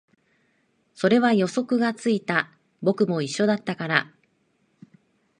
[0.95, 2.49] それは予想がついた、
[2.81, 4.11] 僕も一緒だったから